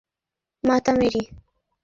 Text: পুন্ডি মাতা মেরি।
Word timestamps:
পুন্ডি 0.63 0.67
মাতা 0.67 0.91
মেরি। 0.99 1.21